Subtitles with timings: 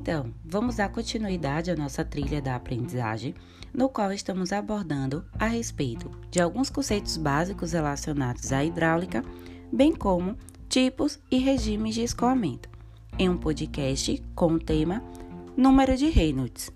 [0.00, 3.34] Então, vamos dar continuidade à nossa trilha da aprendizagem,
[3.70, 9.22] no qual estamos abordando a respeito de alguns conceitos básicos relacionados à hidráulica,
[9.70, 10.38] bem como
[10.70, 12.70] tipos e regimes de escoamento,
[13.18, 15.04] em um podcast com o tema
[15.54, 16.72] Número de Reynolds.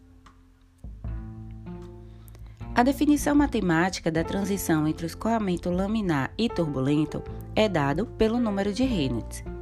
[2.75, 7.22] A definição matemática da transição entre o escoamento laminar e turbulento
[7.56, 9.54] é dado pelo número de Reynolds.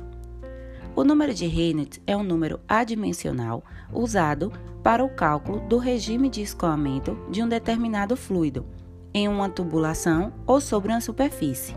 [0.95, 6.43] O número de Reynolds é um número adimensional usado para o cálculo do regime de
[6.43, 8.67] escoamento de um determinado fluido
[9.15, 11.75] em uma tubulação ou sobre uma superfície.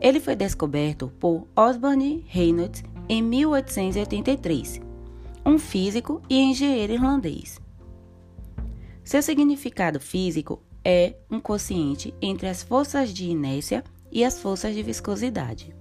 [0.00, 4.80] Ele foi descoberto por Osborne Reynolds em 1883,
[5.46, 7.60] um físico e engenheiro irlandês.
[9.04, 14.82] Seu significado físico é um quociente entre as forças de inércia e as forças de
[14.82, 15.74] viscosidade.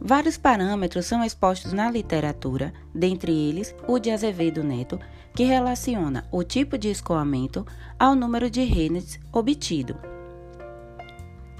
[0.00, 4.98] Vários parâmetros são expostos na literatura, dentre eles o de Azevedo Neto,
[5.34, 7.66] que relaciona o tipo de escoamento
[7.98, 9.96] ao número de Reynolds obtido.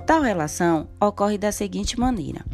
[0.07, 2.45] Tal relação ocorre da seguinte maneira: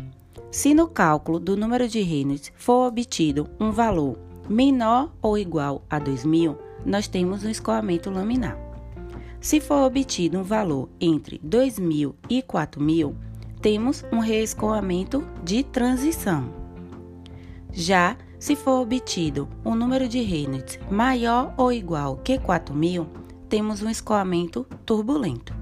[0.50, 5.98] se no cálculo do número de Reynolds for obtido um valor menor ou igual a
[5.98, 8.58] 2000, nós temos um escoamento laminar.
[9.40, 13.14] Se for obtido um valor entre 2000 e 4000,
[13.64, 16.52] temos um reescoamento de transição.
[17.72, 23.08] Já se for obtido um número de Reynolds maior ou igual que 4000,
[23.48, 25.54] temos um escoamento turbulento.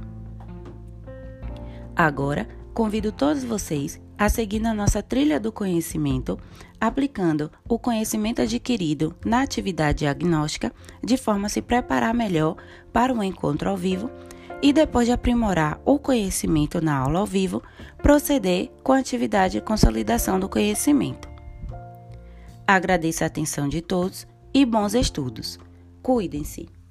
[1.95, 6.37] Agora, convido todos vocês a seguir na nossa trilha do conhecimento,
[6.81, 10.73] aplicando o conhecimento adquirido na atividade diagnóstica,
[11.05, 12.57] de forma a se preparar melhor
[12.93, 14.11] para o um encontro ao vivo
[14.63, 17.63] e depois de aprimorar o conhecimento na aula ao vivo,
[17.99, 21.29] proceder com a atividade de consolidação do conhecimento.
[22.67, 25.59] Agradeço a atenção de todos e bons estudos.
[26.01, 26.82] Cuidem-se!